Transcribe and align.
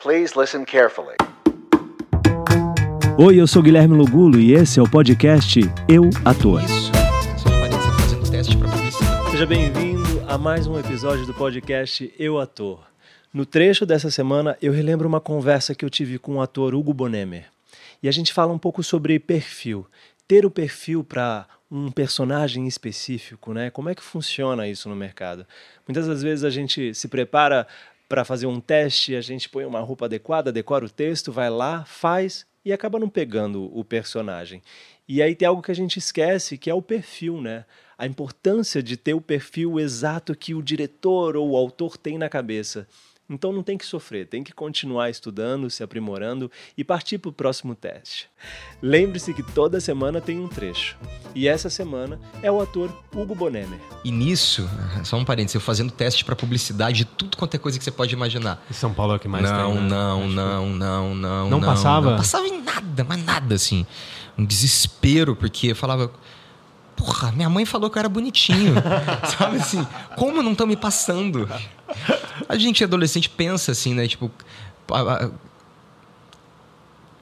Please 0.00 0.38
listen 0.38 0.64
carefully. 0.64 1.16
Oi, 3.18 3.40
eu 3.40 3.48
sou 3.48 3.60
Guilherme 3.60 3.96
Lugulo 3.96 4.38
e 4.38 4.52
esse 4.52 4.78
é 4.78 4.82
o 4.82 4.88
podcast 4.88 5.58
Eu 5.88 6.08
Ator. 6.24 6.62
Isso. 6.62 6.92
Fazendo 8.00 8.30
teste. 8.30 8.56
Seja 9.32 9.44
bem-vindo 9.44 10.24
a 10.28 10.38
mais 10.38 10.68
um 10.68 10.78
episódio 10.78 11.26
do 11.26 11.34
podcast 11.34 12.14
Eu 12.16 12.38
Ator. 12.38 12.86
No 13.34 13.44
trecho 13.44 13.84
dessa 13.84 14.08
semana, 14.08 14.56
eu 14.62 14.72
relembro 14.72 15.08
uma 15.08 15.20
conversa 15.20 15.74
que 15.74 15.84
eu 15.84 15.90
tive 15.90 16.16
com 16.16 16.36
o 16.36 16.40
ator 16.40 16.76
Hugo 16.76 16.94
Bonemer. 16.94 17.46
E 18.00 18.08
a 18.08 18.12
gente 18.12 18.32
fala 18.32 18.52
um 18.52 18.58
pouco 18.58 18.84
sobre 18.84 19.18
perfil. 19.18 19.84
Ter 20.28 20.46
o 20.46 20.50
perfil 20.50 21.02
para 21.02 21.44
um 21.68 21.90
personagem 21.90 22.68
específico, 22.68 23.52
né? 23.52 23.68
Como 23.68 23.88
é 23.88 23.96
que 23.96 24.02
funciona 24.02 24.68
isso 24.68 24.88
no 24.88 24.94
mercado? 24.94 25.44
Muitas 25.88 26.06
das 26.06 26.22
vezes 26.22 26.44
a 26.44 26.50
gente 26.50 26.94
se 26.94 27.08
prepara 27.08 27.66
para 28.08 28.24
fazer 28.24 28.46
um 28.46 28.60
teste, 28.60 29.14
a 29.14 29.20
gente 29.20 29.48
põe 29.48 29.64
uma 29.64 29.80
roupa 29.80 30.06
adequada, 30.06 30.50
decora 30.50 30.84
o 30.84 30.90
texto, 30.90 31.30
vai 31.30 31.50
lá, 31.50 31.84
faz 31.84 32.46
e 32.64 32.72
acaba 32.72 32.98
não 32.98 33.08
pegando 33.08 33.70
o 33.76 33.84
personagem. 33.84 34.62
E 35.06 35.22
aí 35.22 35.34
tem 35.34 35.46
algo 35.46 35.62
que 35.62 35.70
a 35.70 35.74
gente 35.74 35.98
esquece, 35.98 36.58
que 36.58 36.70
é 36.70 36.74
o 36.74 36.82
perfil, 36.82 37.40
né? 37.40 37.64
A 37.96 38.06
importância 38.06 38.82
de 38.82 38.96
ter 38.96 39.14
o 39.14 39.20
perfil 39.20 39.78
exato 39.80 40.34
que 40.34 40.54
o 40.54 40.62
diretor 40.62 41.36
ou 41.36 41.50
o 41.50 41.56
autor 41.56 41.96
tem 41.96 42.18
na 42.18 42.28
cabeça. 42.28 42.86
Então 43.30 43.52
não 43.52 43.62
tem 43.62 43.76
que 43.76 43.84
sofrer, 43.84 44.26
tem 44.26 44.42
que 44.42 44.54
continuar 44.54 45.10
estudando, 45.10 45.68
se 45.68 45.82
aprimorando 45.82 46.50
e 46.76 46.82
partir 46.82 47.18
para 47.18 47.28
o 47.28 47.32
próximo 47.32 47.74
teste. 47.74 48.26
Lembre-se 48.80 49.34
que 49.34 49.42
toda 49.42 49.80
semana 49.80 50.18
tem 50.18 50.40
um 50.40 50.48
trecho. 50.48 50.96
E 51.34 51.46
essa 51.46 51.68
semana 51.68 52.18
é 52.42 52.50
o 52.50 52.58
ator 52.58 52.90
Hugo 53.14 53.34
Bonemer. 53.34 53.78
E 54.02 54.10
nisso, 54.10 54.66
só 55.04 55.18
um 55.18 55.26
parênteses, 55.26 55.56
eu 55.56 55.60
fazendo 55.60 55.90
teste 55.90 56.24
para 56.24 56.34
publicidade 56.34 56.98
de 56.98 57.04
tudo 57.04 57.36
quanto 57.36 57.54
é 57.54 57.58
coisa 57.58 57.78
que 57.78 57.84
você 57.84 57.90
pode 57.90 58.14
imaginar. 58.14 58.64
Em 58.70 58.72
São 58.72 58.94
Paulo 58.94 59.12
é 59.12 59.16
o 59.16 59.18
que 59.20 59.28
mais 59.28 59.44
não, 59.44 59.72
tem, 59.72 59.82
né? 59.82 59.88
não, 59.88 60.28
não, 60.28 60.68
não, 60.70 61.14
não, 61.14 61.50
Não 61.50 61.60
passava? 61.60 62.10
Não 62.10 62.16
passava 62.16 62.46
em 62.46 62.62
nada, 62.62 63.04
mas 63.06 63.22
nada 63.22 63.54
assim. 63.54 63.86
Um 64.38 64.44
desespero, 64.44 65.36
porque 65.36 65.72
eu 65.72 65.76
falava. 65.76 66.10
Porra, 66.96 67.30
minha 67.30 67.48
mãe 67.48 67.64
falou 67.64 67.90
que 67.90 67.98
eu 67.98 68.00
era 68.00 68.08
bonitinho. 68.08 68.74
Sabe 69.38 69.58
assim? 69.58 69.86
Como 70.16 70.42
não 70.42 70.52
estão 70.52 70.66
me 70.66 70.76
passando? 70.76 71.48
A 72.48 72.56
gente 72.56 72.82
adolescente 72.82 73.28
pensa 73.28 73.72
assim, 73.72 73.94
né? 73.94 74.06
Tipo. 74.08 74.30
a- 74.90 75.24
a- 75.26 75.30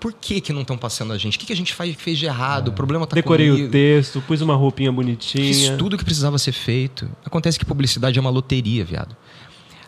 Por 0.00 0.12
que, 0.12 0.40
que 0.40 0.52
não 0.52 0.62
estão 0.62 0.76
passando 0.76 1.12
a 1.12 1.18
gente? 1.18 1.36
O 1.36 1.40
que, 1.40 1.46
que 1.46 1.52
a 1.52 1.56
gente 1.56 1.72
faz, 1.72 1.94
fez 1.94 2.18
de 2.18 2.26
errado? 2.26 2.68
O 2.68 2.72
problema 2.72 3.06
tá 3.06 3.14
Decorei 3.14 3.48
comigo. 3.50 3.68
o 3.68 3.70
texto, 3.70 4.20
pus 4.22 4.40
uma 4.40 4.56
roupinha 4.56 4.90
Fiz 4.90 4.96
bonitinha. 4.96 5.76
tudo 5.76 5.96
que 5.96 6.04
precisava 6.04 6.38
ser 6.38 6.50
feito. 6.50 7.08
Acontece 7.24 7.56
que 7.56 7.64
publicidade 7.64 8.18
é 8.18 8.20
uma 8.20 8.30
loteria, 8.30 8.84
viado. 8.84 9.16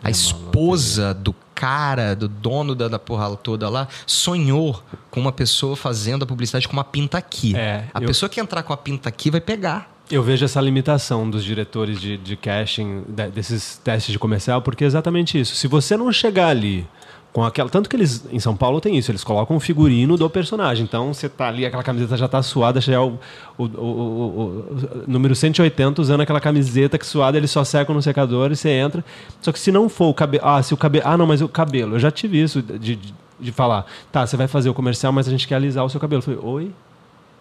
É 0.01 0.07
A 0.07 0.09
esposa 0.09 1.13
do 1.13 1.35
cara, 1.53 2.15
do 2.15 2.29
dono 2.29 2.73
da, 2.75 2.87
da 2.87 2.97
porra 2.99 3.35
toda 3.35 3.67
lá, 3.67 3.89
sonhou 4.05 4.81
com 5.11 5.19
uma 5.19 5.33
pessoa 5.33 5.75
fazendo 5.75 6.23
a 6.23 6.25
publicidade 6.25 6.65
com 6.65 6.73
uma 6.73 6.83
pinta 6.85 7.17
aqui. 7.17 7.53
É, 7.53 7.85
a 7.93 7.99
eu- 8.01 8.07
pessoa 8.07 8.29
que 8.29 8.39
entrar 8.39 8.63
com 8.63 8.71
a 8.71 8.77
pinta 8.77 9.09
aqui 9.09 9.29
vai 9.29 9.41
pegar. 9.41 9.93
Eu 10.11 10.21
vejo 10.21 10.45
essa 10.45 10.61
limitação 10.61 11.27
dos 11.29 11.43
diretores 11.43 11.99
de, 11.99 12.17
de 12.17 12.35
casting, 12.35 13.03
de- 13.07 13.29
desses 13.29 13.77
testes 13.83 14.11
de 14.11 14.19
comercial, 14.19 14.61
porque 14.61 14.83
é 14.83 14.87
exatamente 14.87 15.39
isso. 15.39 15.55
Se 15.55 15.67
você 15.67 15.97
não 15.97 16.11
chegar 16.11 16.47
ali 16.49 16.85
com 17.33 17.43
aquela. 17.43 17.69
Tanto 17.69 17.89
que 17.89 17.95
eles, 17.95 18.23
em 18.31 18.39
São 18.39 18.55
Paulo, 18.55 18.79
tem 18.79 18.95
isso, 18.97 19.09
eles 19.11 19.23
colocam 19.23 19.57
o 19.57 19.59
figurino 19.59 20.15
do 20.15 20.29
personagem. 20.29 20.83
Então 20.85 21.11
você 21.13 21.27
tá 21.27 21.47
ali, 21.47 21.65
aquela 21.65 21.81
camiseta 21.83 22.15
já 22.15 22.27
tá 22.27 22.41
suada, 22.43 22.79
já 22.79 22.93
é 22.93 22.99
o, 22.99 23.17
o, 23.57 23.63
o- 23.63 23.67
o- 23.67 25.03
número 25.07 25.35
180 25.35 25.99
usando 26.01 26.21
aquela 26.21 26.39
camiseta 26.39 26.97
que 26.99 27.05
suada, 27.05 27.35
eles 27.37 27.49
só 27.49 27.63
secam 27.63 27.95
no 27.95 28.01
secador 28.01 28.51
e 28.51 28.55
você 28.55 28.69
entra. 28.69 29.03
Só 29.41 29.51
que 29.51 29.59
se 29.59 29.71
não 29.71 29.89
for 29.89 30.05
o 30.09 30.13
cabelo. 30.13 30.43
Ah, 30.45 30.61
se 30.61 30.73
o 30.73 30.77
cabelo. 30.77 31.03
Ah, 31.07 31.17
não, 31.17 31.25
mas 31.25 31.41
o 31.41 31.49
cabelo. 31.49 31.95
Eu 31.95 31.99
já 31.99 32.11
tive 32.11 32.39
isso 32.41 32.61
de, 32.61 32.95
de, 32.95 33.13
de 33.39 33.51
falar. 33.51 33.85
Tá, 34.11 34.25
você 34.25 34.37
vai 34.37 34.47
fazer 34.47 34.69
o 34.69 34.73
comercial, 34.73 35.11
mas 35.11 35.27
a 35.27 35.31
gente 35.31 35.47
quer 35.47 35.55
alisar 35.55 35.83
o 35.83 35.89
seu 35.89 35.99
cabelo. 35.99 36.19
Eu 36.19 36.23
falei, 36.23 36.39
oi? 36.43 36.71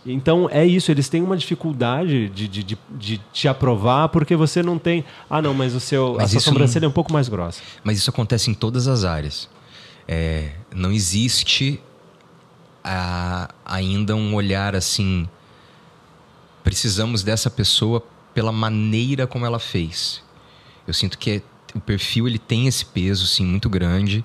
Então 0.06 0.48
é 0.50 0.64
isso, 0.66 0.90
eles 0.90 1.08
têm 1.08 1.22
uma 1.22 1.36
dificuldade 1.36 2.28
de, 2.28 2.46
de, 2.46 2.62
de, 2.62 2.78
de 2.90 3.18
te 3.32 3.48
aprovar 3.48 4.08
porque 4.10 4.36
você 4.36 4.62
não 4.62 4.78
tem. 4.78 5.04
Ah, 5.30 5.40
não, 5.40 5.54
mas 5.54 5.74
o 5.74 5.80
seu. 5.80 6.14
Mas 6.16 6.26
a 6.26 6.28
sua 6.28 6.40
sobrancelha 6.40 6.84
é 6.84 6.88
um 6.88 6.92
pouco 6.92 7.12
mais 7.12 7.28
grossa. 7.28 7.62
Mas 7.82 7.98
isso 7.98 8.10
acontece 8.10 8.50
em 8.50 8.54
todas 8.54 8.86
as 8.86 9.04
áreas. 9.04 9.48
É, 10.06 10.52
não 10.74 10.92
existe 10.92 11.80
ah, 12.82 13.48
ainda 13.64 14.14
um 14.14 14.34
olhar 14.34 14.76
assim. 14.76 15.26
Precisamos 16.62 17.22
dessa 17.22 17.50
pessoa 17.50 18.02
pela 18.34 18.52
maneira 18.52 19.26
como 19.26 19.46
ela 19.46 19.58
fez. 19.58 20.22
Eu 20.86 20.92
sinto 20.92 21.16
que 21.16 21.30
é- 21.30 21.42
o 21.74 21.80
perfil 21.80 22.28
ele 22.28 22.38
tem 22.38 22.66
esse 22.66 22.84
peso 22.84 23.26
sim 23.26 23.44
muito 23.44 23.68
grande. 23.68 24.24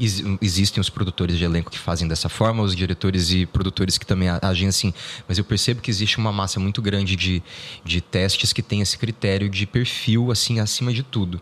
Ex- 0.00 0.22
existem 0.40 0.80
os 0.80 0.90
produtores 0.90 1.38
de 1.38 1.44
elenco 1.44 1.70
que 1.70 1.78
fazem 1.78 2.08
dessa 2.08 2.28
forma, 2.28 2.62
os 2.62 2.74
diretores 2.74 3.30
e 3.30 3.46
produtores 3.46 3.96
que 3.96 4.04
também 4.04 4.28
agem 4.42 4.68
assim. 4.68 4.92
Mas 5.28 5.38
eu 5.38 5.44
percebo 5.44 5.80
que 5.80 5.90
existe 5.90 6.18
uma 6.18 6.32
massa 6.32 6.58
muito 6.58 6.82
grande 6.82 7.14
de, 7.14 7.42
de 7.84 8.00
testes 8.00 8.52
que 8.52 8.62
tem 8.62 8.80
esse 8.80 8.98
critério 8.98 9.48
de 9.48 9.66
perfil 9.66 10.30
assim 10.32 10.58
acima 10.58 10.92
de 10.92 11.02
tudo. 11.02 11.40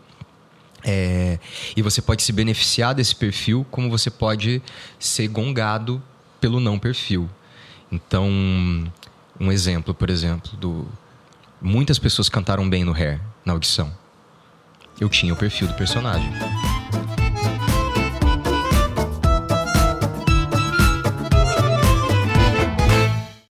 É, 0.83 1.39
e 1.75 1.81
você 1.81 2.01
pode 2.01 2.21
se 2.21 2.31
beneficiar 2.31 2.93
desse 2.93 3.15
perfil, 3.15 3.65
como 3.71 3.89
você 3.89 4.09
pode 4.09 4.61
ser 4.99 5.27
gongado 5.27 6.01
pelo 6.39 6.59
não 6.59 6.77
perfil. 6.77 7.29
Então, 7.91 8.29
um 9.39 9.51
exemplo, 9.51 9.93
por 9.93 10.09
exemplo, 10.09 10.55
do 10.57 10.87
muitas 11.59 11.97
pessoas 11.97 12.29
cantaram 12.29 12.69
bem 12.69 12.83
no 12.83 12.93
Hair 12.93 13.19
na 13.43 13.53
audição. 13.53 13.91
Eu 14.99 15.09
tinha 15.09 15.33
o 15.33 15.37
perfil 15.37 15.67
do 15.67 15.73
personagem. 15.75 16.31